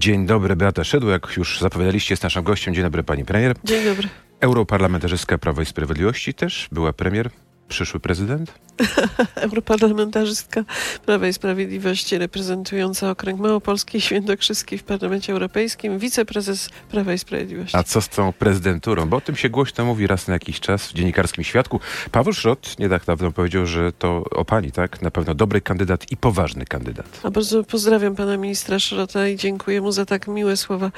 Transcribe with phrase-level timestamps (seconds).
[0.00, 1.10] Dzień dobry, Beata Szydło.
[1.10, 2.74] Jak już zapowiadaliście, jest naszym gościem.
[2.74, 3.56] Dzień dobry, pani premier.
[3.64, 4.08] Dzień dobry.
[4.40, 7.30] Europarlamentarzystka Prawa i Sprawiedliwości też była premier,
[7.68, 8.54] przyszły prezydent.
[9.34, 10.64] Europarlamentarzystka
[11.06, 17.76] Prawa i Sprawiedliwości reprezentująca okręg Małopolski i Świętokrzyski w Parlamencie Europejskim, wiceprezes Prawa i Sprawiedliwości.
[17.76, 19.06] A co z tą prezydenturą?
[19.06, 21.80] Bo o tym się głośno mówi raz na jakiś czas w dziennikarskim świadku.
[22.12, 25.02] Paweł Szrot nie tak dawno powiedział, że to o pani, tak?
[25.02, 27.20] Na pewno dobry kandydat i poważny kandydat.
[27.22, 30.90] A bardzo pozdrawiam pana ministra Szrota i dziękuję mu za tak miłe słowa.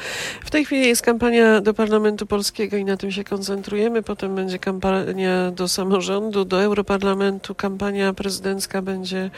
[0.45, 4.03] W tej chwili jest kampania do Parlamentu Polskiego i na tym się koncentrujemy.
[4.03, 7.72] Potem będzie kampania do samorządu, do Europarlamentu, kampania
[8.17, 9.31] prezydencka będzie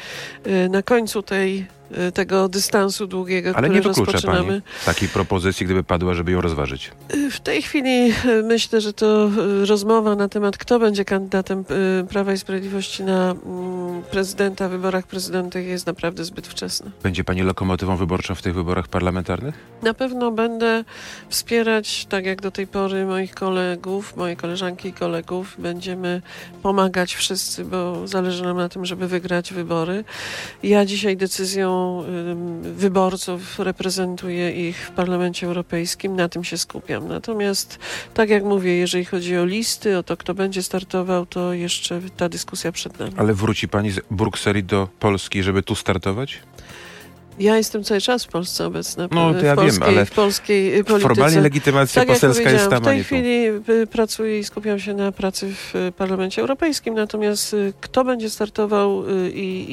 [0.47, 1.66] y, na końcu tej,
[2.09, 4.47] y, tego dystansu długiego, Ale który nie rozpoczynamy.
[4.48, 6.91] pani takiej propozycji, gdyby padła, żeby ją rozważyć.
[7.15, 8.12] Y, W tej chwili
[8.45, 9.30] myślę, że to
[9.69, 11.65] rozmowa na temat, kto będzie kandydatem
[12.09, 16.91] Prawa i Sprawiedliwości na mm, prezydenta w wyborach prezydentowych jest naprawdę zbyt wczesna.
[17.03, 19.55] Będzie pani lokomotywą wyborczą w tych wyborach parlamentarnych?
[19.83, 20.84] Na pewno będę
[21.29, 25.55] wspierać, tak jak do tej pory, moich kolegów, moje koleżanki i kolegów.
[25.59, 26.22] Będziemy
[26.62, 30.05] pomagać wszyscy, bo zależy nam na tym, żeby wygrać wybory.
[30.62, 32.03] Ja dzisiaj decyzją
[32.62, 37.09] wyborców reprezentuję ich w Parlamencie Europejskim, na tym się skupiam.
[37.09, 37.78] Natomiast,
[38.15, 42.28] tak jak mówię, jeżeli chodzi o listy, o to, kto będzie startował, to jeszcze ta
[42.28, 43.12] dyskusja przed nami.
[43.17, 46.41] Ale wróci pani z Brukseli do Polski, żeby tu startować?
[47.39, 49.09] Ja jestem cały czas w Polsce obecna.
[49.11, 51.01] No, to w ja wiem, polskiej, ale w polskiej polityce.
[51.15, 53.07] Formalnie legitymacja Tak poselska jest tam, w tej nie tu.
[53.07, 53.47] chwili
[53.83, 58.31] y, pracuję i skupiam się na pracy w y, Parlamencie Europejskim, natomiast y, kto będzie
[58.31, 59.67] startował i,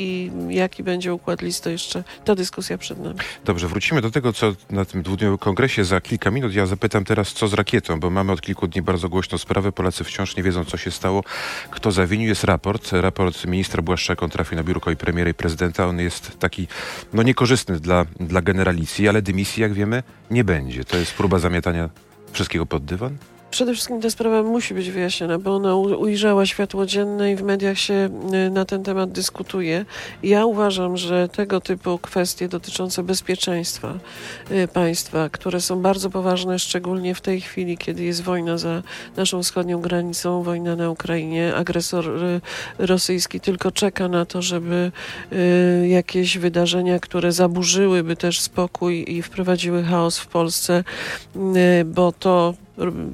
[0.50, 3.20] i jaki będzie układ list, to jeszcze ta dyskusja przed nami.
[3.46, 6.54] Dobrze, wrócimy do tego, co na tym dwudniowym kongresie za kilka minut.
[6.54, 9.72] Ja zapytam teraz, co z rakietą, bo mamy od kilku dni bardzo głośną sprawę.
[9.72, 11.24] Polacy wciąż nie wiedzą, co się stało.
[11.72, 12.30] Kto zawinił?
[12.30, 12.92] Jest raport.
[12.92, 15.88] Raport ministra Błaszczaka, on trafi na biurko i premiera i prezydenta.
[15.88, 16.68] On jest taki,
[17.14, 20.86] no niekorzystny dla, dla generalicji, ale dymisji, jak wiemy, nie będzie.
[20.86, 21.90] To jest próba zamiatania
[22.32, 23.18] wszystkiego pod dywan?
[23.52, 27.78] Przede wszystkim ta sprawa musi być wyjaśniona, bo ona ujrzała światło dzienne i w mediach
[27.78, 28.10] się
[28.48, 29.86] y, na ten temat dyskutuje.
[30.24, 33.94] Ja uważam, że tego typu kwestie dotyczące bezpieczeństwa
[34.52, 38.84] y, państwa, które są bardzo poważne, szczególnie w tej chwili, kiedy jest wojna za
[39.18, 42.42] naszą wschodnią granicą, wojna na Ukrainie, agresor y,
[42.78, 44.92] rosyjski tylko czeka na to, żeby
[45.88, 50.84] jakieś wydarzenia, które zaburzyłyby też spokój i wprowadziły chaos w Polsce,
[51.86, 52.54] bo to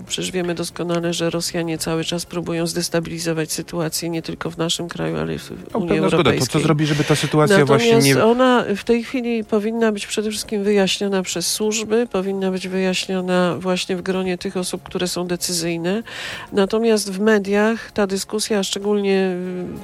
[0.07, 5.17] przecież wiemy doskonale, że Rosjanie cały czas próbują zdestabilizować sytuację nie tylko w naszym kraju,
[5.17, 6.23] ale i w No, Unii pewna zgoda.
[6.23, 6.53] To Europejskiej.
[6.53, 8.23] co zrobi, żeby ta sytuacja Natomiast właśnie nie...
[8.23, 13.95] ona w tej chwili powinna być przede wszystkim wyjaśniona przez służby, powinna być wyjaśniona właśnie
[13.95, 16.03] w gronie tych osób, które są decyzyjne.
[16.51, 19.35] Natomiast w mediach ta dyskusja, szczególnie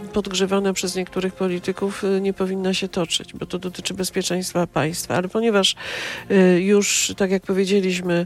[0.05, 5.15] y, podgrzewana przez niektórych polityków, y, nie powinna się toczyć, bo to dotyczy bezpieczeństwa państwa.
[5.15, 5.75] Ale ponieważ
[6.31, 8.25] y, już, tak jak powiedzieliśmy,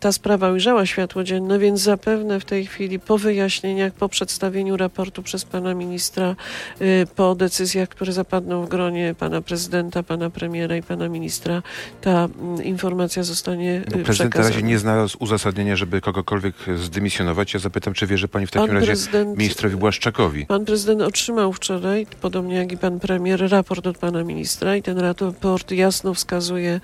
[0.00, 5.22] ta sprawa ujrzała światło dzienne, więc zapewne w tej chwili po wyjaśnieniach, po przedstawieniu raportu
[5.22, 6.36] przez pana ministra,
[6.80, 11.62] y, po decyzjach, które zapadną w gronie pana prezydenta, pana premiera i pana ministra,
[12.00, 12.10] ta
[12.40, 14.48] mm, informacja zostanie No, y, prezydent na przekazana.
[14.54, 17.54] razie nie znalazł uzasadnienia, żeby kogokolwiek zdymisjonować.
[17.54, 20.46] Ja zapytam, czy wierzy pani w takim Pan razie prezydent- ministrowi Błaszczakowi?
[20.46, 24.98] Pan prezydent otrzymał wczoraj, podobnie jak i pan premier, raport od pana ministra i ten
[24.98, 26.80] raport jasno wskazuje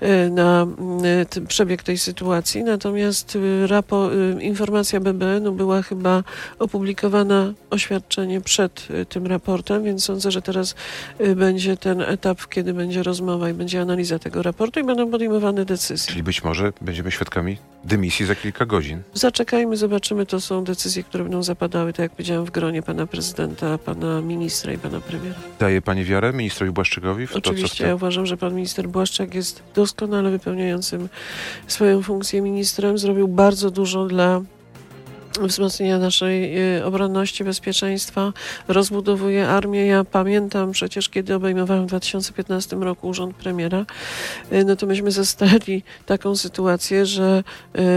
[0.00, 0.66] e, na
[1.48, 2.64] przebieg tej sytuacji.
[2.80, 6.22] Natomiast y, rapo, y, informacja BBN-u była chyba
[6.58, 10.74] opublikowana oświadczenie przed y, tym raportem, więc sądzę, że teraz
[11.36, 16.10] będzie ten etap, kiedy będzie rozmowa i będzie analiza tego raportu i będą podejmowane decyzje.
[16.10, 19.02] Czyli być może będziemy świadkami dymisji za kilka godzin.
[19.14, 20.26] Zaczekajmy, zobaczymy.
[20.26, 24.72] To są decyzje, które będą zapadały, tak jak powiedziałam, w gronie pana prezydenta, pana ministra
[24.72, 25.34] i pana premiera.
[25.58, 29.34] Daje pani wiarę ministrowi Błaszczakowi w to, co Oczywiście ja uważam, że pan minister Błaszczak
[29.34, 31.08] jest doskonale wypełniającym
[31.66, 32.98] swoją funkcję ministrem.
[32.98, 34.42] Zrobił bardzo dużo dla
[35.38, 38.32] wzmocnienia naszej y, obronności, bezpieczeństwa,
[38.68, 39.86] rozbudowuje armię.
[39.86, 43.86] Ja pamiętam przecież, kiedy obejmowałem w 2015 roku urząd premiera,
[44.52, 47.42] y, no to myśmy zastali taką sytuację, że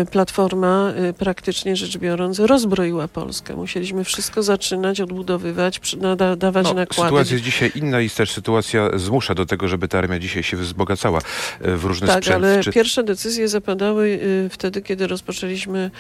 [0.02, 3.56] y, Platforma praktycznie rzecz biorąc rozbroiła Polskę.
[3.56, 5.80] Musieliśmy wszystko zaczynać, odbudowywać,
[6.38, 7.10] dawać No, nakłady.
[7.10, 10.58] sytuacja jest dzisiaj inna i też sytuacja zmusza do tego, żeby ta armia dzisiaj się
[10.58, 11.20] wzbogacała
[11.62, 12.36] w różny Tak, sprzęt.
[12.46, 14.20] ale Czy pierwsze decyzje zapadały
[14.50, 15.92] wtedy, kiedy rozpoczęliśmy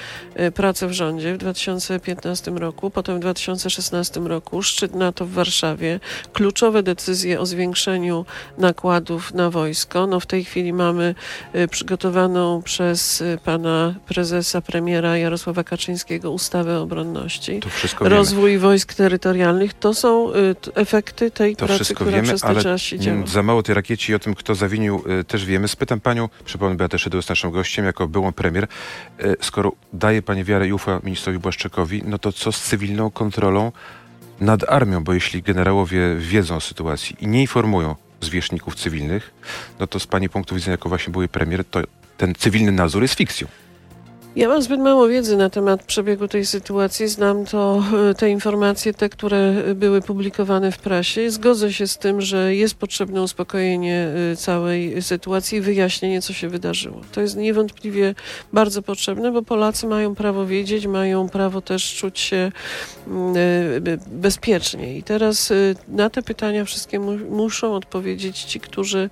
[0.53, 1.22] pracę w rządzie.
[1.23, 5.99] W 2015 roku, potem w 2016 roku, szczyt NATO w Warszawie,
[6.33, 8.25] kluczowe decyzje o zwiększeniu
[8.57, 10.07] nakładów na wojsko.
[10.07, 11.15] No w tej chwili mamy
[11.55, 17.59] y, przygotowaną przez y, pana prezesa, premiera Jarosława Kaczyńskiego ustawę o obronności.
[17.59, 18.15] To wszystko wiemy.
[18.15, 22.81] Rozwój wojsk terytorialnych to są y, efekty tej To pracy, która wiemy, przez ten czas
[22.81, 25.67] się za mało tej rakieci i o tym, kto zawinił, też wiemy.
[25.67, 28.67] Spytam panią, przypomnę, Beatę Szydło jest naszym gościem, jako byłą premier.
[29.41, 33.71] Skoro daje pani wiarę i ufa ministrowi Błaszczakowi, no to co z cywilną kontrolą
[34.39, 35.03] nad armią?
[35.03, 39.33] Bo jeśli generałowie wiedzą o sytuacji i nie informują zwierzchników cywilnych,
[39.79, 41.81] no to z pani punktu widzenia, jako właśnie były premier, to
[42.17, 43.47] ten cywilny nadzór jest fikcją.
[44.35, 47.07] Ja mam zbyt mało wiedzy na temat przebiegu tej sytuacji.
[47.07, 51.31] Znam to, e, te informacje, te, które były publikowane w prasie.
[51.31, 56.49] Zgodzę się z tym, że jest potrzebne uspokojenie e, całej sytuacji i wyjaśnienie, co się
[56.49, 57.01] wydarzyło.
[57.11, 58.15] To jest niewątpliwie
[58.53, 62.51] bardzo potrzebne, bo Polacy mają prawo wiedzieć, mają prawo też czuć się
[63.07, 63.35] mm,
[63.77, 64.97] e, be- bezpiecznie.
[64.97, 65.53] I teraz
[65.87, 69.09] na te pytania wszystkie mu, muszą odpowiedzieć ci, którzy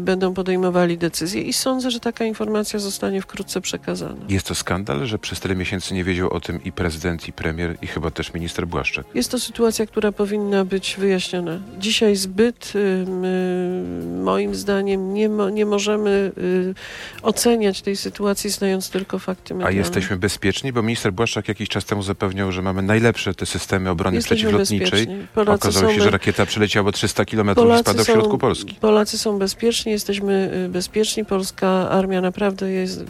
[0.00, 4.01] będą podejmowali decyzje i sądzę, że taka informacja zostanie wkrótce przekazana.
[4.28, 7.76] Jest to skandal, że przez tyle miesięcy nie wiedział o tym i prezydent, i premier,
[7.82, 9.06] i chyba też minister Błaszczak.
[9.14, 11.60] Jest to sytuacja, która powinna być wyjaśniona.
[11.78, 16.74] Dzisiaj zbyt, ym, y, moim zdaniem, nie, mo, nie możemy y,
[17.22, 19.78] oceniać tej sytuacji, znając tylko fakty A medialne.
[19.78, 24.16] jesteśmy bezpieczni, bo minister Błaszczak jakiś czas temu zapewniał, że mamy najlepsze te systemy obrony
[24.16, 25.08] Jesteśmy przeciwlotniczej.
[25.46, 28.74] Okazało się, że rakieta przeleciała 300 km i spadła w środku Polski.
[28.80, 31.24] Polacy są bezpieczni, jesteśmy y, bezpieczni.
[31.24, 33.04] Polska armia naprawdę jest y,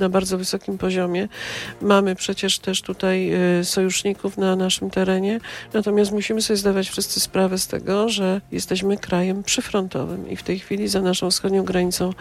[0.00, 1.28] na bardzo wysokim poziomie.
[1.82, 5.40] Mamy przecież też tutaj y, sojuszników na naszym terenie.
[5.72, 10.58] Natomiast musimy sobie zdawać wszyscy sprawę z tego, że jesteśmy krajem przyfrontowym i w tej
[10.58, 12.12] chwili za naszą wschodnią granicą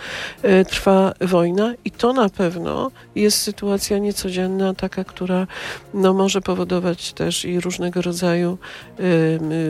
[0.46, 5.48] y, trwa wojna i to na pewno jest sytuacja niecodzienna, taka, która
[5.94, 8.58] no, może powodować też i różnego rodzaju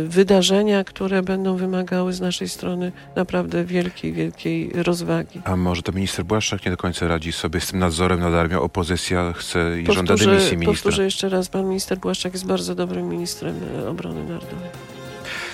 [0.05, 5.41] wydarzenia, które będą wymagały z naszej strony naprawdę wielkiej, wielkiej rozwagi.
[5.43, 8.61] A może to minister Błaszczak nie do końca radzi sobie z tym nadzorem nad armią?
[8.61, 10.65] Opozycja chce i żąda dymisji ministra.
[10.65, 14.69] powtórzę jeszcze raz, pan minister Błaszczak jest bardzo dobrym ministrem y, obrony narodowej.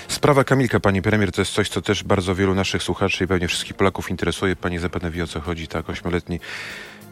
[0.07, 3.47] Sprawa Kamilka, pani premier, to jest coś, co też bardzo wielu naszych słuchaczy i pewnie
[3.47, 4.56] wszystkich Polaków interesuje.
[4.56, 5.68] Pani zapewne wie, o co chodzi.
[5.68, 6.39] Tak, ośmioletni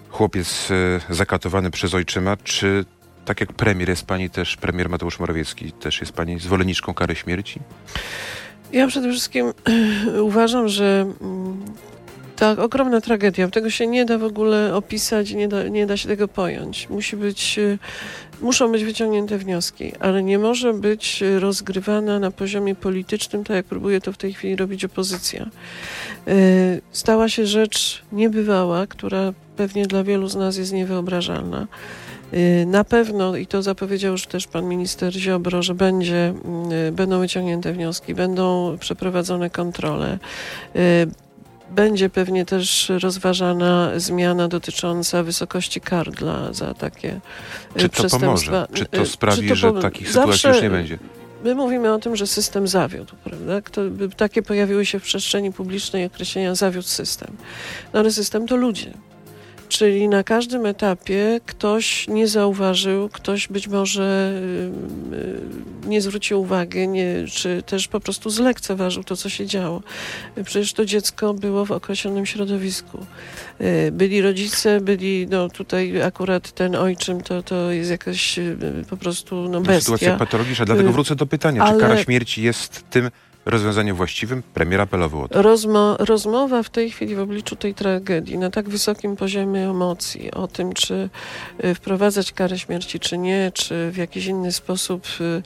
[0.10, 2.38] chłopiec e, zakatowany przez ojczyma.
[2.44, 2.86] Czy
[3.26, 7.60] tak jak premier jest pani też, premier Mateusz Morawiecki, też jest pani zwolenniczką kary śmierci?
[8.74, 9.54] Ja przede wszystkim
[10.20, 11.06] uważam, że
[12.42, 15.98] mm, ta ogromna tragedia, tego się nie da w ogóle opisać, nie da, nie da
[15.98, 16.90] się tego pojąć.
[16.90, 17.78] Musi być, y,
[18.42, 23.66] muszą być wyciągnięte wnioski, ale nie może być y, rozgrywana na poziomie politycznym, tak jak
[23.66, 25.50] próbuje to w tej chwili robić opozycja.
[26.28, 31.68] Y, Stała się rzecz niebywała, która pewnie dla wielu z nas jest niewyobrażalna.
[32.66, 36.34] Na pewno, i to zapowiedział już też pan minister Ziobro, że będzie,
[36.92, 40.20] będą wyciągnięte wnioski, będą przeprowadzone kontrole.
[41.76, 48.52] Będzie pewnie też rozważana zmiana dotycząca wysokości kar dla, za takie y, Czy to przestępstwa.
[48.52, 48.68] pomoże?
[48.74, 50.98] Czy to Y, sprawi, to że takich Zawsze sytuacji już nie będzie?
[51.44, 53.62] My mówimy o tym, że system zawiódł, prawda?
[53.62, 53.82] Kto,
[54.18, 57.38] takie pojawiły się w przestrzeni publicznej określenia zawiódł system.
[57.94, 58.94] No ale system to ludzie.
[59.78, 64.34] Czyli na każdym etapie ktoś nie zauważył, ktoś być może
[65.14, 65.16] y,
[65.86, 69.82] y, nie zwrócił uwagi, nie, czy też po prostu zlekceważył to, co się działo.
[70.46, 73.06] Przecież to dziecko było w określonym środowisku.
[73.62, 78.40] Y, Byli rodzice, byli, no tutaj akurat ten ojczym to, to jest jakaś
[78.90, 79.82] po prostu no, bestia.
[79.82, 83.10] sytuacja patologiczna, dlatego wrócę do pytania, czy ale- kara śmierci jest tym
[83.46, 84.44] rozwiązaniem właściwym?
[84.54, 85.42] Premier apelował o to.
[85.42, 90.48] Rozmo rozmowa w tej chwili w obliczu tej tragedii na tak wysokim poziomie emocji o
[90.48, 91.10] tym, czy
[91.64, 95.44] y, wprowadzać karę śmierci, czy nie, czy w jakiś inny sposób y,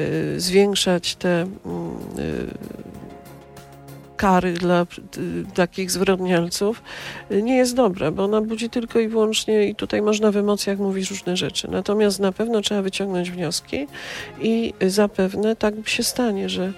[0.00, 1.52] y, zwiększać te mm,
[4.22, 4.86] kary dla
[5.18, 6.82] y, takich zwyrodnialców
[7.30, 10.78] y, nie jest dobra, bo ona budzi tylko i wyłącznie i tutaj można w emocjach
[10.78, 11.68] mówić różne rzeczy.
[11.70, 13.86] Natomiast na pewno trzeba wyciągnąć wnioski
[14.40, 16.72] i zapewne tak się stanie, że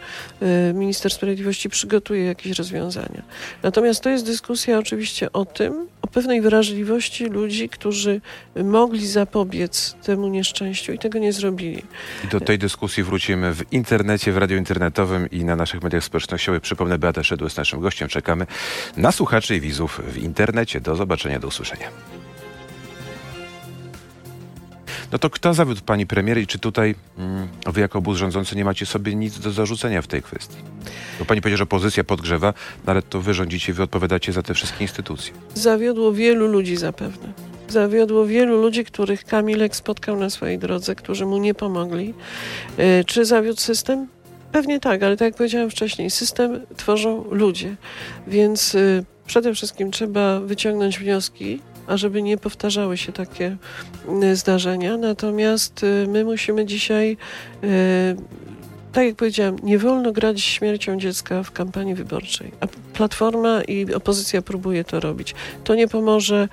[0.71, 3.23] y, minister sprawiedliwości przygotuje jakieś rozwiązania.
[3.63, 8.21] Natomiast to jest dyskusja oczywiście o tym, o pewnej wrażliwości ludzi, którzy
[8.65, 11.83] mogli zapobiec temu nieszczęściu i tego nie zrobili.
[12.25, 16.63] I do tej dyskusji wrócimy w internecie, w radiu internetowym i na naszych mediach społecznościowych.
[16.63, 18.09] Przypomnę, Beata Szydło jest naszym gościem.
[18.09, 18.47] Czekamy
[18.97, 20.81] na słuchaczy i widzów w internecie.
[20.81, 21.89] Do zobaczenia, do usłyszenia.
[25.13, 28.65] No to kto zawiódł pani premier i czy tutaj mm, wy jako obóz rządzący nie
[28.65, 30.57] macie sobie nic do zarzucenia w tej kwestii?
[31.19, 32.55] Bo pani powiedziała, że opozycja podgrzewa,
[32.87, 35.33] no ale to wy rządzicie, wy odpowiadacie za te wszystkie instytucje.
[35.55, 37.33] Zawiodło wielu ludzi zapewne.
[37.69, 42.15] zawiodło wielu ludzi, których Kamilek spotkał na swojej drodze, którzy mu nie pomogli.
[42.79, 44.07] Y, Czy zawiódł system?
[44.55, 47.77] Pewnie tak, ale tak jak powiedziałam wcześniej, system tworzą ludzie,
[48.27, 53.57] więc y, przede wszystkim trzeba wyciągnąć wnioski, ażeby nie powtarzały się takie
[54.23, 54.97] y, zdarzenia.
[54.97, 57.17] Natomiast y, my musimy dzisiaj,
[58.93, 62.51] tak jak powiedziałam, nie wolno grać śmiercią dziecka w kampanii wyborczej.
[62.61, 65.35] A Platforma i opozycja próbuje to robić.
[65.65, 66.49] To nie pomoże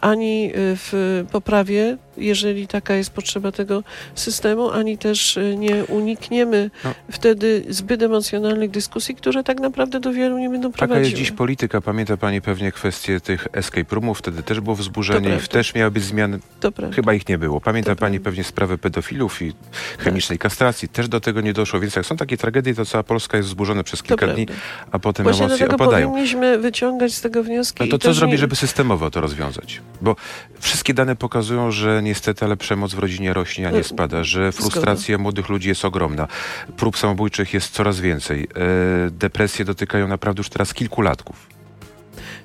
[0.00, 3.82] ani w poprawie, jeżeli taka jest potrzeba tego
[4.14, 6.94] systemu, ani też y, nie unikniemy No.
[7.10, 11.06] wtedy zbyt emocjonalnych dyskusji, które tak naprawdę do wielu nie będą Taka prowadziły.
[11.08, 11.80] jest dziś polityka.
[11.80, 14.18] Pamięta pani pewnie kwestię tych escape roomów.
[14.18, 16.38] Wtedy też było wzburzenie i też miały być zmiany.
[16.60, 16.96] To prawda.
[16.96, 17.60] Chyba ich nie było.
[17.60, 18.30] Pamięta To pani prawda.
[18.30, 19.52] pewnie sprawę pedofilów i
[19.98, 20.88] chemicznej kastracji.
[20.88, 21.80] Też do tego nie doszło.
[21.80, 24.46] Więc jak są takie tragedie, to cała Polska jest wzburzona przez kilka dni,
[24.90, 26.08] a potem Właśnie emocje dlatego opadają.
[26.10, 27.84] powinniśmy wyciągać z tego wnioski.
[27.84, 29.80] No to co zrobić, nie- żeby systemowo to rozwiązać?
[30.00, 30.16] Bo
[30.60, 34.52] wszystkie dane pokazują, że niestety, ale przemoc w rodzinie rośnie, a nie Y, spada, że
[34.52, 36.28] frustracja młodych ludzi jest ogromna,
[36.76, 41.46] prób samobójczych jest coraz więcej, e, depresje dotykają naprawdę już teraz kilkulatków.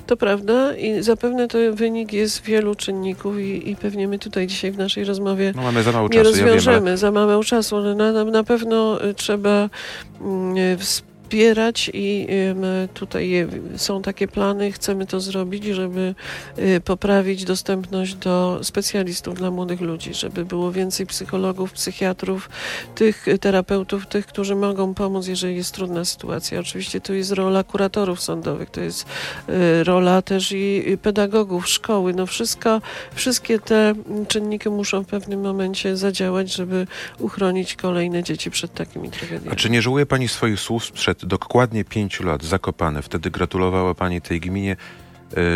[0.08, 4.72] To prawda i zapewne to wynik jest wielu czynników i, i pewnie my tutaj dzisiaj
[4.72, 7.44] w naszej rozmowie No mamy za mało nie czasu, ja wiem, rozwiążemy ale za mało
[7.44, 9.70] czasu, ale na, na pewno y, trzeba
[10.22, 10.78] mm,
[11.27, 12.27] wspierać i
[12.93, 16.15] tutaj są takie plany, chcemy to zrobić, żeby
[16.60, 22.50] y, poprawić dostępność do specjalistów dla młodych ludzi, żeby było więcej psychologów, psychiatrów,
[22.96, 26.60] tych y, terapeutów, tych, którzy mogą pomóc, jeżeli jest trudna sytuacja.
[26.60, 29.05] Oczywiście to jest rola kuratorów sądowych, to jest
[29.50, 32.13] y, rola też i i pedagogów, szkoły.
[32.13, 32.81] No wszystko,
[33.13, 36.88] wszystkie te mm, czynniki muszą w pewnym momencie zadziałać, żeby
[37.19, 39.51] uchronić kolejne dzieci przed takimi tragediami.
[39.51, 43.02] A czy nie żałuje pani swoich słów sprzed dokładnie pięciu lat zakopane?
[43.02, 44.76] Wtedy gratulowała pani tej gminie,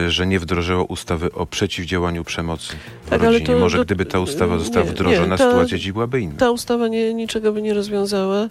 [0.08, 2.74] że nie wdrożyła ustawy o przeciwdziałaniu przemocy
[3.06, 3.46] w Tak, rodzinie.
[3.46, 6.36] to- Może to- gdyby ta ustawa nie, została nie, wdrożona, ta- sytuacja dziś byłaby inna.
[6.38, 8.48] Ta ustawa nie, niczego by nie rozwiązała.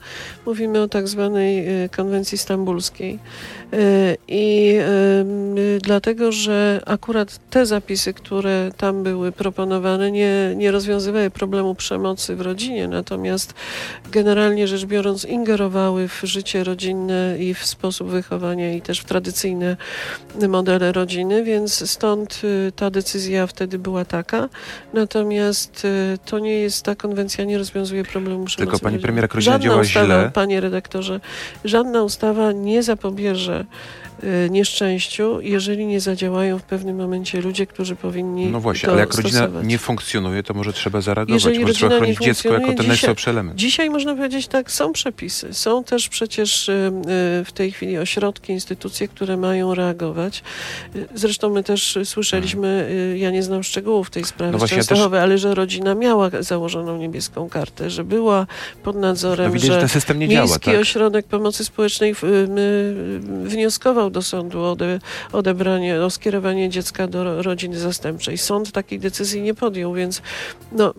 [0.47, 3.19] Mówimy o tak zwanej y, konwencji stambulskiej.
[3.75, 4.75] Y, I
[5.59, 12.37] y, dlatego, że akurat te zapisy, które tam były proponowane, nie, nie rozwiązywały problemu przemocy
[12.37, 13.55] w rodzinie, natomiast
[14.13, 19.77] generalnie rzecz biorąc, ingerowały w życie rodzinne i w sposób wychowania, i też w tradycyjne
[20.49, 21.10] modele rodziny,
[21.45, 24.49] więc stąd y, ta decyzja wtedy była taka.
[24.95, 28.71] Natomiast y, to nie jest, ta konwencja nie rozwiązuje problemu przemocy.
[28.71, 31.21] Tylko pani premier, Żadna działa ustawa, źle- Panie redaktorze,
[31.65, 33.65] żadna ustawa nie zapobierze
[34.51, 39.39] nieszczęściu, jeżeli nie zadziałają w pewnym momencie ludzie, którzy powinni No właśnie, ale jak rodzina
[39.39, 39.67] stosować.
[39.67, 41.45] nie funkcjonuje, to może trzeba zareagować.
[41.45, 43.57] Jeżeli może trzeba chronić dziecko jako ten funkcjonuje, najsłabszy element.
[43.59, 45.55] Dzisiaj można powiedzieć tak, są przepisy.
[45.55, 50.43] Są też przecież y, y, w tej chwili ośrodki, instytucje, które mają reagować.
[50.97, 54.77] Y, Zresztą my też y, słyszeliśmy, y, ja nie znam szczegółów tej sprawy No właśnie,
[54.79, 58.47] ja też- ale że rodzina miała założoną niebieską kartę, że była
[58.83, 60.81] pod nadzorem, No widać, że że ten system nie działa, Miejski tak?
[60.81, 63.55] Ośrodek Pomocy Społecznej y,
[64.11, 64.99] do sądu o ode,
[65.33, 68.39] odebranie, o skierowanie dziecka do ro- rodziny zastępczej.
[68.39, 70.23] Sąd takiej decyzji nie podjął, więc
[70.73, 70.95] no,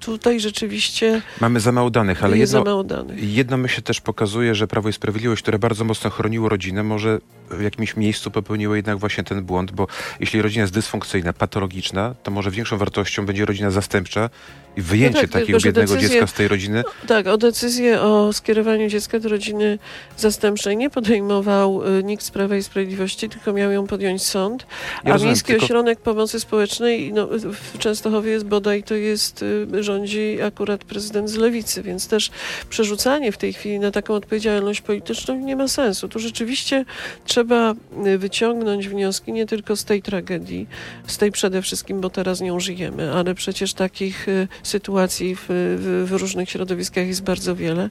[0.00, 3.34] tutaj rzeczywiście Mamy za mało danych, ale jedno, mało danych.
[3.34, 7.18] Jedno się też pokazuje, że Prawo i Sprawiedliwość, które bardzo mocno chroniło rodzinę, może
[7.50, 9.86] w jakimś miejscu popełniło jednak właśnie ten błąd, bo
[10.20, 14.30] jeśli rodzina jest dysfunkcyjna, patologiczna, to może większą wartością będzie rodzina zastępcza
[14.76, 16.84] wyjęcie No tak, takiego biednego dziecka z tej rodziny.
[17.06, 19.78] Tak, o decyzję o skierowaniu dziecka do rodziny
[20.16, 24.66] zastępczej nie podejmował y, nikt z Prawa i Sprawiedliwości, tylko miał ją podjąć sąd.
[25.04, 27.28] Ja A rozumiem, Miejski tylko- Ośrodek Pomocy Społecznej no,
[27.72, 32.30] w Częstochowie jest bodaj, to jest, y, rządzi akurat prezydent z Lewicy, więc też
[32.70, 36.08] przerzucanie w tej chwili na taką odpowiedzialność polityczną nie ma sensu.
[36.08, 36.84] Tu rzeczywiście
[37.24, 37.74] trzeba
[38.06, 40.66] y, wyciągnąć wnioski nie tylko z tej tragedii,
[41.06, 46.04] z tej przede wszystkim, bo teraz nią żyjemy, ale przecież takich y, sytuacji w, w,
[46.08, 47.90] w różnych środowiskach jest bardzo wiele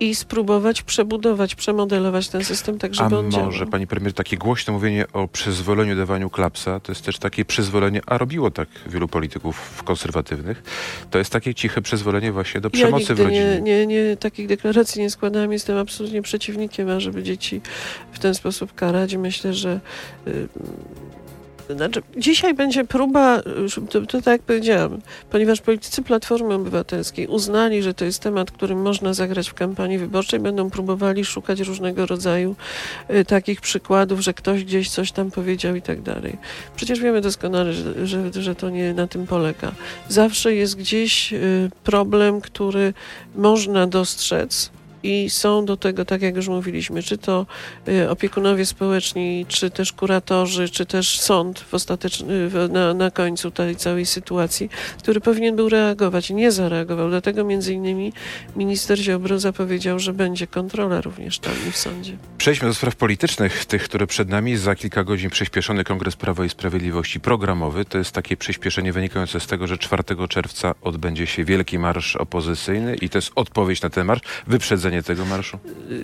[0.00, 3.66] i spróbować przebudować, przemodelować ten system tak, żeby A on może, działał.
[3.70, 8.18] pani premier, takie głośne mówienie o przyzwoleniu dawaniu klapsa, to jest też takie przyzwolenie, a
[8.18, 10.62] robiło tak wielu polityków konserwatywnych,
[11.10, 13.60] to jest takie ciche przyzwolenie właśnie do Ja przemocy nigdy w rodzinie.
[13.60, 15.52] nie, nie, nie, takich deklaracji nie składałam.
[15.52, 17.60] Jestem absolutnie przeciwnikiem, ażeby dzieci
[18.12, 19.16] w ten sposób karać.
[19.16, 19.80] Myślę, że
[20.26, 20.48] y,
[21.70, 23.42] znaczy, dzisiaj będzie próba,
[23.90, 28.82] to, to tak jak powiedziałam, ponieważ politycy Platformy Obywatelskiej uznali, że to jest temat, którym
[28.82, 32.56] można zagrać w kampanii wyborczej, będą próbowali szukać różnego rodzaju
[33.10, 36.38] y, takich przykładów, że ktoś gdzieś coś tam powiedział i tak dalej.
[36.76, 39.72] Przecież wiemy doskonale, że, że, że to nie na tym polega.
[40.08, 42.94] Zawsze jest gdzieś y, problem, który
[43.34, 44.70] można dostrzec
[45.04, 47.46] i są do tego, tak jak już mówiliśmy, czy to
[47.88, 53.76] y, opiekunowie społeczni, czy też kuratorzy, czy też sąd w ostateczny, na, na końcu tej
[53.76, 56.30] całej sytuacji, który powinien był reagować.
[56.30, 57.08] Nie zareagował.
[57.08, 58.12] Dlatego między innymi
[58.56, 62.16] minister Ziobro zapowiedział, że będzie kontrola również tam i w sądzie.
[62.38, 64.56] Przejdźmy do spraw politycznych, tych, które przed nami.
[64.56, 67.84] Za kilka godzin przyspieszony Kongres Prawa i Sprawiedliwości programowy.
[67.84, 72.94] To jest takie przyspieszenie wynikające z tego, że 4 czerwca odbędzie się Wielki Marsz Opozycyjny
[72.94, 75.58] i to jest odpowiedź na ten marsz, wyprzedzenie tego marszu.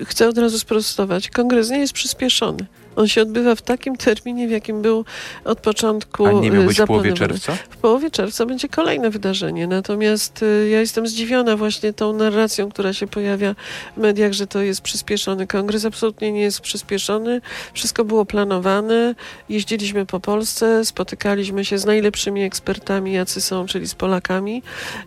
[0.05, 1.31] Chcę od razu sprostować.
[1.31, 2.67] Kongres nie jest przyspieszony.
[2.97, 5.05] On się odbywa w takim terminie, w jakim był
[5.45, 7.57] od początku A nie miał być w połowie czerwca?
[7.71, 9.67] W połowie czerwca będzie kolejne wydarzenie.
[9.67, 13.55] Natomiast y, ja jestem zdziwiona właśnie tą narracją, która się pojawia
[13.97, 15.85] w mediach, że to jest przyspieszony kongres.
[15.85, 17.41] Absolutnie nie jest przyspieszony.
[17.75, 19.15] Wszystko było planowane.
[19.49, 24.63] Jeździliśmy po Polsce, spotykaliśmy się z najlepszymi ekspertami, jacy są, czyli z Polakami.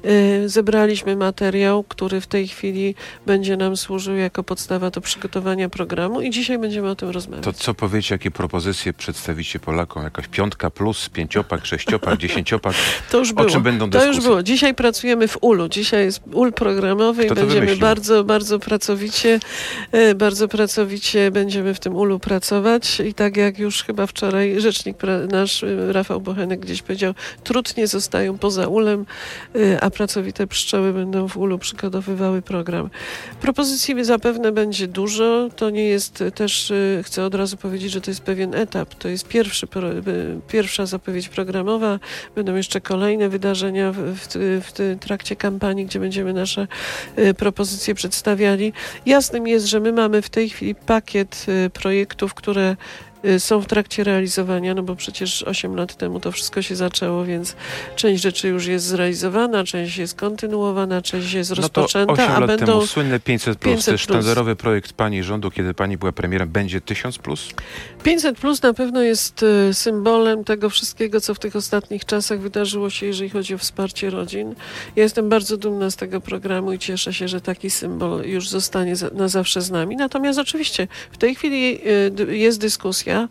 [0.06, 6.22] Y, Zebraliśmy materiał, który w tej chwili będzie nam służył jako podstawa do przygotowania programu
[6.22, 7.46] i dzisiaj będziemy o tym rozmawiać.
[7.46, 10.04] To co powiecie, jakie propozycje przedstawicie Polakom?
[10.04, 12.74] Jakaś piątka plus, pięciopak, sześciopak, dziesięciopak?
[13.12, 13.50] To już O było.
[13.50, 14.30] czym będą to już dyskusje?
[14.30, 14.44] było.
[14.44, 15.68] Dzisiaj pracujemy w ULU.
[15.68, 17.82] Dzisiaj jest UL programowy i Kto to będziemy wymyślił?
[17.88, 19.40] bardzo, bardzo pracowicie,
[19.92, 23.00] e, bardzo pracowicie będziemy w tym ULU pracować.
[23.00, 24.98] I tak jak już chyba wczoraj rzecznik
[25.32, 27.14] nasz e, Rafał Bochenek gdzieś powiedział,
[27.44, 29.06] trudnie zostają poza ULem,
[29.56, 32.90] e, a pracowite pszczoły będą w ULU przygotowywały program.
[33.42, 35.50] Propozycji zapewne będzie dużo.
[35.56, 36.74] To nie jest też,
[37.04, 38.96] chcę od razu powiedzieć, że to jest pewien etap.
[38.96, 39.70] To jest pierwszy, e,
[40.48, 42.00] pierwsza zapowiedź programowa.
[42.36, 44.28] Będą jeszcze kolejne wydarzenia w, w,
[44.68, 46.68] w trakcie kampanii, gdzie będziemy nasze
[47.16, 48.74] e, propozycje przedstawiali.
[49.06, 52.76] Jasnym jest, że my mamy w tej chwili pakiet e, projektów, które
[53.40, 57.56] są w trakcie realizowania, no bo przecież 8 lat temu to wszystko się zaczęło, więc
[57.96, 62.40] część rzeczy już jest zrealizowana, część jest kontynuowana, część jest No to rozpoczęta, 8 a
[62.40, 66.12] lat będą temu słynne 500 plus, 500 też sztandarowy projekt pani rządu, kiedy pani była
[66.12, 67.50] premierem, będzie 1000 plus?
[68.04, 72.90] 500 plus na pewno jest e, symbolem tego wszystkiego, co w tych ostatnich czasach wydarzyło
[72.90, 74.56] się, jeżeli chodzi o wsparcie rodzin.
[74.96, 78.94] Ja jestem bardzo dumna z tego programu i cieszę się, że taki symbol już zostanie
[79.14, 79.96] na zawsze z nami.
[79.96, 81.80] Natomiast oczywiście w tej chwili
[82.12, 83.28] d- jest dyskusja, e,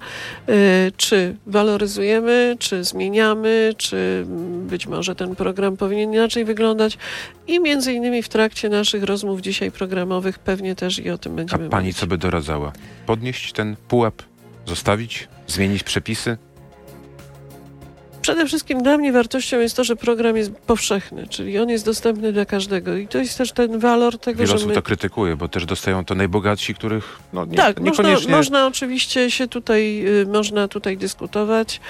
[0.96, 4.24] czy waloryzujemy, czy zmieniamy, czy
[4.66, 6.98] być może ten program powinien inaczej wyglądać.
[7.46, 11.36] I między innymi w trakcie naszych rozmów dzisiaj programowych pewnie też i o tym A
[11.36, 11.98] będziemy pani mówić.
[11.98, 12.72] co by doradzała?
[13.06, 14.22] Podnieść ten pułap?
[14.66, 15.28] Zostawić?
[15.46, 16.36] Zmienić przepisy?
[18.22, 22.32] Przede wszystkim dla mnie wartością jest to, że program jest powszechny, czyli on jest dostępny
[22.32, 22.96] dla każdego.
[22.96, 24.74] I to jest też ten walor tego, Wiele że osób my...
[24.74, 28.32] to krytykuje, bo też dostają to najbogatsi, których no, nie, tak, można, niekoniecznie...
[28.32, 31.80] można oczywiście się tutaj, y, można tutaj dyskutować.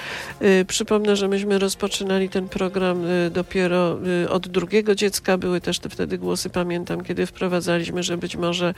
[0.41, 3.97] Y, przypomnę, że myśmy rozpoczynali ten program y, dopiero
[4.29, 5.37] od drugiego dziecka.
[5.37, 8.73] Były też te wtedy głosy, pamiętam, kiedy wprowadzaliśmy, że być może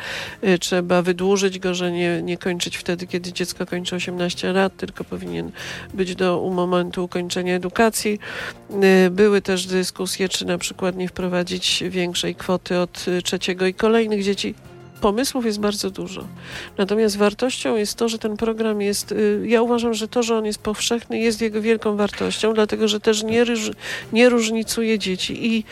[0.59, 5.51] trzeba wydłużyć go, że nie, nie kończyć wtedy, kiedy dziecko kończy 18 lat, tylko powinien
[5.93, 8.19] być do u momentu ukończenia edukacji.
[9.05, 13.73] Y, Były też dyskusje, czy na przykład nie wprowadzić większej kwoty od y, trzeciego i
[13.73, 14.55] kolejnych dzieci.
[15.01, 16.27] Pomysłów jest bardzo dużo.
[16.77, 19.11] Natomiast wartością jest to, że ten program jest.
[19.11, 22.99] y, Ja uważam, że to, że on jest powszechny, jest jego wielką wartością, dlatego że
[22.99, 23.71] też nie, ryż,
[24.13, 25.55] nie różnicuje dzieci.
[25.55, 25.63] I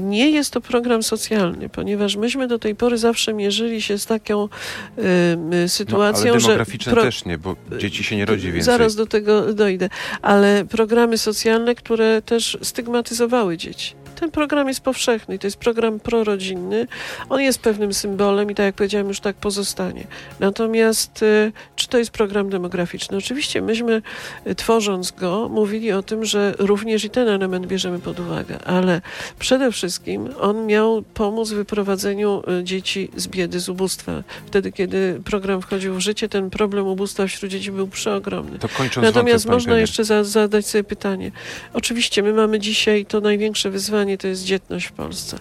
[0.00, 4.44] nie jest to program socjalny, ponieważ myśmy do tej pory zawsze mierzyli się z taką
[4.44, 6.46] y, y, No, ale sytuacją, że.
[6.46, 8.62] demograficzne pro- też nie, bo dzieci się nie rodzi więcej.
[8.62, 9.88] Zaraz do tego dojdę.
[10.22, 13.94] Ale programy socjalne, które też stygmatyzowały dzieci.
[14.14, 16.86] Ten program jest powszechny, to jest program prorodzinny.
[17.28, 20.06] On jest pewnym symbolem i tak jak powiedziałem, już tak pozostanie.
[20.40, 23.16] Natomiast y, czy to jest program demograficzny?
[23.16, 24.02] Oczywiście myśmy
[24.46, 29.00] y, tworząc go mówili o tym, że również i ten element bierzemy pod uwagę, ale
[29.38, 34.22] przede wszystkim on miał pomóc w wyprowadzeniu y, dzieci z biedy, z ubóstwa.
[34.46, 38.58] Wtedy, kiedy program wchodził w życie, ten problem ubóstwa wśród dzieci był przeogromny.
[39.02, 41.30] Natomiast wątek, można jeszcze za, zadać sobie pytanie.
[41.72, 45.38] Oczywiście my mamy dzisiaj to największe wyzwanie to jest dzietność w Polsce,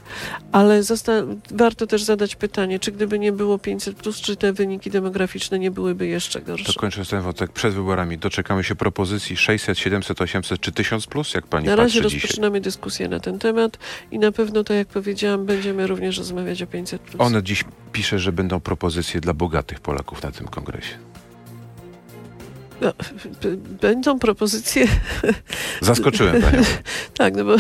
[0.52, 0.82] ale
[1.52, 5.72] warto też zadać pytanie, czy gdyby nie było 500, plus, czy te wyniki demograficzne nie
[5.72, 6.74] byłyby jeszcze gorsze.
[6.74, 11.34] To kończąc ten wątek, przed wyborami doczekamy się propozycji 600, 700, 800 czy 1000 plus,
[11.34, 12.22] jak pani Na razie patrzy dzisiaj?
[12.22, 13.78] rozpoczynamy dyskusję na ten temat
[14.12, 17.02] i na pewno, tak jak powiedziałam, będziemy również rozmawiać o 500.
[17.02, 17.22] Plus.
[17.22, 21.13] One dziś pisze, że będą propozycje dla bogatych Polaków na tym kongresie.
[22.84, 22.94] No,
[23.82, 24.88] będą propozycje
[25.82, 26.62] Zaskoczyłem panią.
[27.18, 27.56] Tak, no bo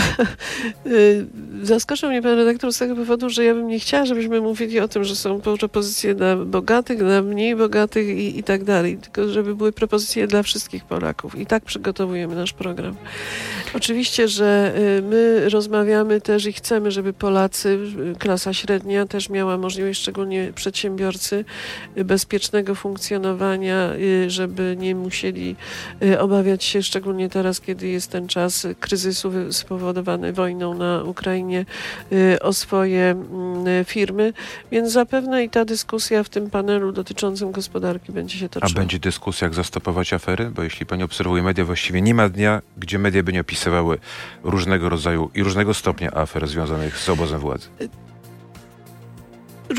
[0.86, 1.26] y,
[1.64, 4.88] zaskoczył mnie pan redaktor z tego powodu, że ja bym nie chciała, żebyśmy mówili o
[4.88, 9.56] tym, że są propozycje dla bogatych, dla mniej bogatych i, i tak dalej, tylko żeby
[9.56, 11.36] były propozycje dla wszystkich Polaków.
[11.40, 12.96] I tak przygotowujemy nasz program.
[13.74, 17.80] Oczywiście, że y, my rozmawiamy też i chcemy, żeby Polacy,
[18.14, 21.46] y, klasa średnia też miała możliwość, szczególnie przedsiębiorcy,
[21.96, 23.90] bezpiecznego funkcjonowania,
[24.28, 25.13] żeby nie musieli
[26.20, 31.66] obawiać się, szczególnie teraz, kiedy jest ten czas kryzysu spowodowany wojną na Ukrainie,
[32.42, 34.34] o swoje mm, firmy.
[34.72, 38.72] Więc zapewne i ta dyskusja w tym panelu dotyczącym gospodarki będzie się toczyła.
[38.76, 40.50] A będzie dyskusja, jak zastopować afery?
[40.50, 43.98] Bo jeśli pani obserwuje media, właściwie nie ma dnia, gdzie media by nie opisywały
[44.44, 47.68] różnego rodzaju i różnego stopnia afer związanych z obozem władzy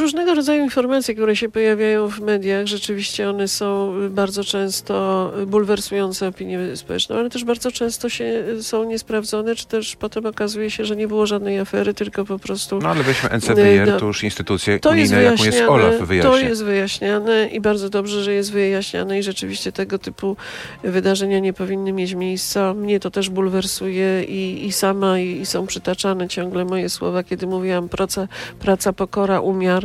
[0.01, 6.77] różnego rodzaju informacje, które się pojawiają w mediach, rzeczywiście one są bardzo często bulwersujące opinię
[6.77, 11.09] społeczną, ale też bardzo często się, są niesprawdzone, czy też potem okazuje się, że nie
[11.09, 12.79] było żadnej afery, tylko po prostu...
[12.79, 16.31] No ale weźmy NCBR, no, to już instytucje to unijne, jest jaką jest OLAF, wyjaśnia.
[16.31, 20.37] To jest wyjaśniane i bardzo dobrze, że jest wyjaśniane i rzeczywiście tego typu
[20.85, 22.75] wydarzenia nie powinny mieć miejsca.
[22.75, 27.47] Mnie to też bulwersuje i, i sama i, i są przytaczane ciągle moje słowa, kiedy
[27.47, 28.29] mówiłam praca,
[28.61, 29.84] praca pokora, umiar,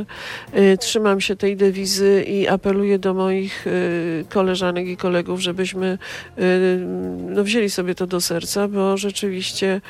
[0.58, 5.98] Y, trzymam się tej dewizy i apeluję do moich y, koleżanek i kolegów, żebyśmy
[6.38, 6.42] y,
[7.30, 9.82] no, wzięli sobie to do serca, bo rzeczywiście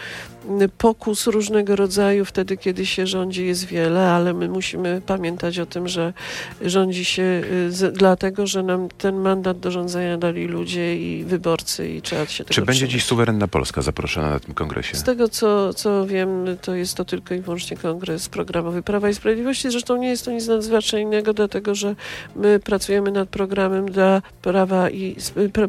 [0.77, 5.87] pokus różnego rodzaju wtedy, kiedy się rządzi jest wiele, ale my musimy pamiętać o tym,
[5.87, 6.13] że
[6.61, 12.01] rządzi się z, dlatego, że nam ten mandat do rządzenia dali ludzie i wyborcy i
[12.01, 14.97] trzeba się tego Czy będzie dziś suwerenna Polska zaproszona na tym kongresie?
[14.97, 19.13] Z tego, co, co wiem, to jest to tylko i wyłącznie kongres programowy Prawa i
[19.13, 19.71] Sprawiedliwości.
[19.71, 21.95] Zresztą nie jest to nic nadzwyczajnego, dlatego że
[22.35, 25.15] my pracujemy nad programem dla prawa i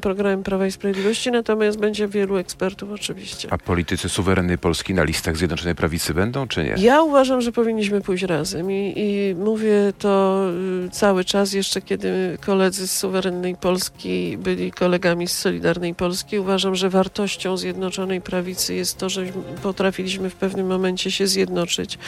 [0.02, 3.48] programem Prawa i Sprawiedliwości, natomiast będzie wielu ekspertów oczywiście.
[3.52, 6.74] A politycy suwerennej Polski na listach Zjednoczonej Prawicy będą, czy nie?
[6.78, 10.44] Ja uważam, że powinniśmy pójść razem i, i mówię to
[10.86, 16.38] y, cały czas, jeszcze kiedy koledzy z suwerennej Polski byli kolegami z Solidarnej Polski.
[16.38, 19.24] Uważam, że wartością Zjednoczonej Prawicy jest to, że
[19.62, 21.98] potrafiliśmy w pewnym momencie się zjednoczyć,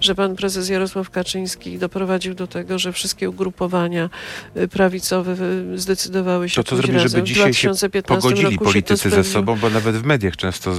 [0.00, 4.10] że pan prezes Jarosław Kaczyński doprowadził do tego, że wszystkie ugrupowania
[4.56, 5.36] y, prawicowe
[5.74, 7.70] y, zdecydowały się To co zrobić, żeby dzisiaj się
[8.06, 10.74] pogodzili politycy ze sobą, bo nawet w mediach często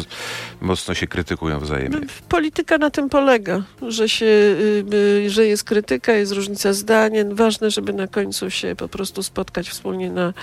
[0.62, 2.00] mocno się krytykują wzajemnie.
[2.02, 7.12] No, polityka na tym polega, że, się, y, że jest krytyka, jest różnica zdań.
[7.32, 10.34] Ważne, żeby na końcu się po prostu spotkać wspólnie na,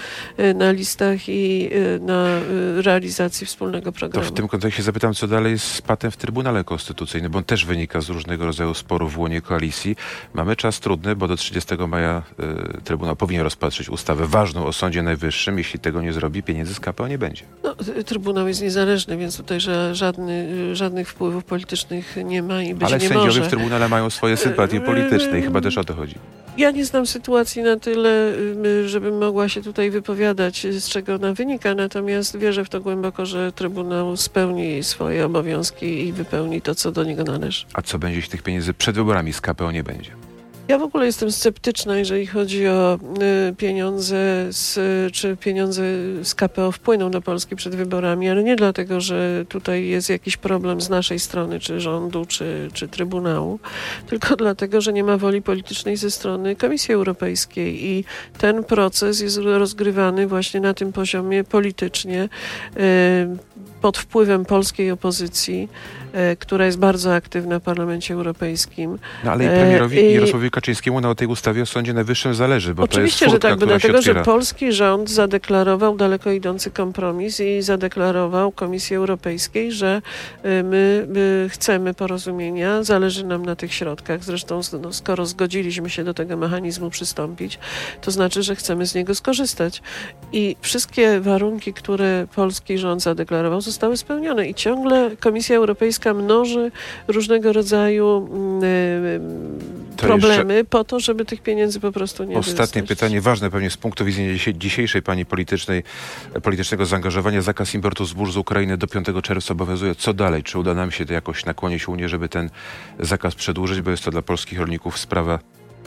[0.54, 2.40] na listach i na
[2.76, 4.26] realizacji wspólnego programu.
[4.26, 7.64] To w tym kontekście zapytam, co dalej z patem w Trybunale Konstytucyjnym, bo on też
[7.64, 9.96] wynika z różnego rodzaju sporów w łonie koalicji.
[10.38, 12.22] Mamy czas trudny, bo do 30 maja
[12.78, 15.58] y, Trybunał powinien rozpatrzyć ustawę ważną o Sądzie Najwyższym.
[15.58, 17.44] Jeśli tego nie zrobi, pieniędzy z KPO nie będzie.
[17.64, 17.74] No,
[18.06, 22.98] Trybunał jest niezależny, więc tutaj że żadny, żadnych wpływów politycznych nie ma i być Ale
[22.98, 23.42] nie sędziowie może.
[23.42, 26.14] w Trybunale mają swoje sympatie polityczne i chyba też o to chodzi.
[26.58, 28.32] Ja nie znam sytuacji na tyle,
[28.64, 33.26] y, żebym mogła się tutaj wypowiadać, z czego ona wynika, natomiast wierzę w to głęboko,
[33.26, 37.66] że Trybunał spełni swoje obowiązki i wypełni to, co do niego należy.
[37.74, 40.27] A co będzie, jeśli tych pieniędzy przed wyborami z KPO nie będzie?
[40.68, 42.98] Ja w ogóle jestem sceptyczna, jeżeli chodzi o
[43.50, 44.16] y, pieniądze,
[44.50, 44.78] z,
[45.12, 45.82] czy pieniądze
[46.22, 50.80] z KPO wpłyną do Polski przed wyborami, ale nie dlatego, że tutaj jest jakiś problem
[50.80, 53.58] z naszej strony, czy rządu, czy, czy Trybunału,
[54.06, 58.04] tylko dlatego, że nie ma woli politycznej ze strony Komisji Europejskiej i
[58.38, 62.28] ten proces jest rozgrywany właśnie na tym poziomie politycznie
[62.76, 65.68] y, pod wpływem polskiej opozycji,
[66.12, 68.98] e, która jest bardzo aktywna w Parlamencie Europejskim.
[69.24, 72.82] No ale i premierowi e, Jarosławowi Kaczyńskiemu na tej ustawie o Sądzie Najwyższym zależy, bo
[72.82, 77.62] Oczywiście, to jest furtka, że tak, dlatego, że polski rząd zadeklarował daleko idący kompromis i
[77.62, 80.02] zadeklarował Komisji Europejskiej, że
[80.42, 84.24] e, my, my chcemy porozumienia, zależy nam na tych środkach.
[84.24, 87.58] Zresztą no, skoro zgodziliśmy się do tego mechanizmu przystąpić,
[88.00, 89.82] to znaczy, że chcemy z niego skorzystać.
[90.32, 96.70] I wszystkie warunki, które polski rząd zadeklarował, zostały spełnione i ciągle Komisja Europejska mnoży
[97.08, 98.28] różnego rodzaju
[98.62, 100.70] y, problemy jeszcze...
[100.70, 104.32] po to, żeby tych pieniędzy po prostu nie Ostatnie pytanie, ważne pewnie z punktu widzenia
[104.54, 105.82] dzisiejszej pani politycznej,
[106.42, 107.42] politycznego zaangażowania.
[107.42, 109.94] Zakaz importu zbóż z Ukrainy do 5 czerwca obowiązuje.
[109.94, 110.42] Co dalej?
[110.42, 112.50] Czy uda nam się to jakoś nakłonić Unię, żeby ten
[113.00, 115.38] zakaz przedłużyć, bo jest to dla polskich rolników sprawa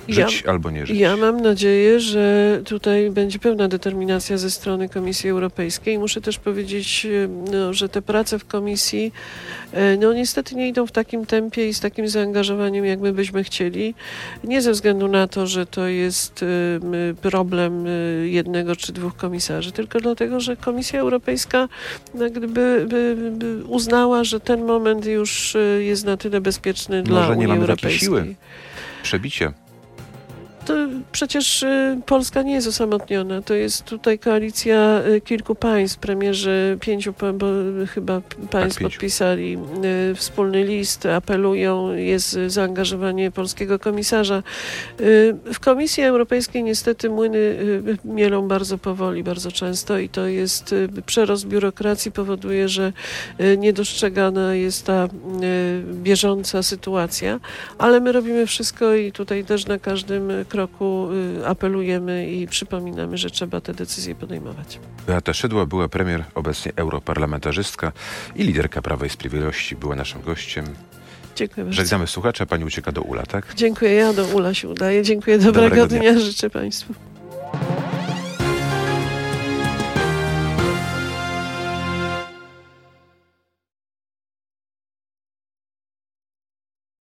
[0.07, 0.99] Żyć albo nie żyć.
[0.99, 5.99] Ja mam nadzieję, że tutaj będzie pełna determinacja ze strony Komisji Europejskiej.
[5.99, 9.13] Muszę też powiedzieć, e, no, że te prace w Komisji
[9.73, 13.43] e, no niestety nie idą w takim tempie i z takim zaangażowaniem, jak my byśmy
[13.43, 13.95] chcieli.
[14.43, 17.85] Nie ze względu na to, że to jest e, problem
[18.23, 21.67] jednego czy dwóch komisarzy, tylko dlatego, że Komisja Europejska
[22.19, 27.31] jak gdyby by, by uznała, że ten moment już jest na tyle bezpieczny dla Może
[27.31, 27.99] nie Unii mamy takiej Europejskiej.
[27.99, 28.35] siły.
[29.03, 29.53] Przebicie.
[30.65, 30.73] To
[31.11, 33.41] przecież y, Polska nie jest osamotniona.
[33.41, 35.99] To jest tutaj koalicja y, kilku państw.
[35.99, 37.47] Premierzy pięciu bo
[37.93, 38.21] chyba
[38.51, 38.93] państw pięciu.
[38.93, 39.57] podpisali
[40.11, 44.43] y, wspólny list, apelują, jest y, zaangażowanie polskiego komisarza.
[44.99, 50.73] Y, W Komisji Europejskiej niestety młyny y, mielą bardzo powoli, bardzo często i to jest
[50.73, 52.93] y, przerost biurokracji powoduje, że
[53.39, 55.09] y, niedostrzegana jest ta y,
[55.93, 57.39] bieżąca sytuacja
[57.77, 61.09] ale my robimy wszystko i tutaj też na każdym kroku
[61.41, 64.79] y, apelujemy i przypominamy, że trzeba te decyzje podejmować.
[65.07, 67.91] Beata Szydło, była premier, obecnie europarlamentarzystka
[68.35, 70.65] i liderka Prawa i Sprawiedliwości, była naszym gościem.
[71.35, 71.75] Dziękuję bardzo.
[71.81, 73.53] Żegnamy słuchacza, pani ucieka do Ula, tak?
[73.55, 75.03] Dziękuję, ja do Ula się udaję.
[75.03, 75.99] Dziękuję, dobrego, Dobrego dnia.
[75.99, 76.93] dnia życzę Państwu.